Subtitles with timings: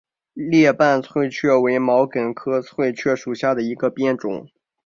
[0.33, 4.47] 裂瓣翠雀为毛茛科翠雀属下的一个变种。